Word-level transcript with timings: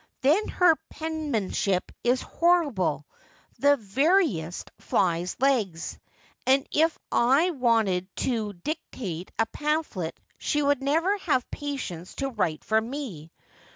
Then 0.21 0.47
her 0.47 0.75
penmanship 0.89 1.91
is 2.03 2.23
horrible, 2.23 3.05
the 3.59 3.77
veriest 3.77 4.71
flies' 4.79 5.35
legs. 5.39 5.99
And 6.47 6.65
if 6.71 6.97
I 7.11 7.51
wanted 7.51 8.07
to 8.15 8.53
dictate 8.53 9.31
a 9.37 9.45
pamphlet 9.45 10.19
she 10.39 10.63
would 10.63 10.81
never 10.81 11.15
have 11.19 11.51
patience 11.51 12.15
to 12.15 12.29
write 12.31 12.63
for 12.63 12.81
me. 12.81 13.31